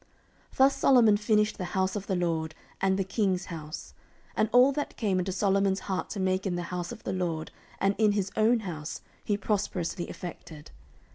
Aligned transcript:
14:007:011 0.49 0.57
Thus 0.57 0.75
Solomon 0.77 1.17
finished 1.17 1.57
the 1.59 1.63
house 1.77 1.95
of 1.95 2.07
the 2.07 2.15
LORD, 2.15 2.55
and 2.81 2.97
the 2.97 3.03
king's 3.03 3.45
house: 3.45 3.93
and 4.35 4.49
all 4.51 4.71
that 4.71 4.97
came 4.97 5.19
into 5.19 5.31
Solomon's 5.31 5.81
heart 5.81 6.09
to 6.09 6.19
make 6.19 6.47
in 6.47 6.55
the 6.55 6.63
house 6.73 6.91
of 6.91 7.03
the 7.03 7.13
LORD, 7.13 7.51
and 7.79 7.93
in 7.99 8.13
his 8.13 8.31
own 8.35 8.61
house, 8.61 9.01
he 9.23 9.37
prosperously 9.37 10.09
effected. 10.09 10.71